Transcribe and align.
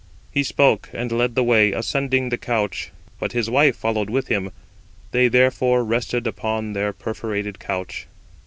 He 0.31 0.41
spoke, 0.41 0.89
and 0.93 1.11
led 1.11 1.35
the 1.35 1.43
way, 1.43 1.71
ascending 1.73 2.29
the 2.29 2.37
couch; 2.39 2.91
but 3.19 3.33
his 3.33 3.51
wife 3.51 3.75
followed 3.77 4.09
with 4.09 4.29
him: 4.29 4.51
they 5.11 5.27
therefore 5.27 5.83
rested 5.83 6.25
upon 6.25 6.73
their 6.73 6.91
perforated 6.91 7.59
couch. 7.59 8.07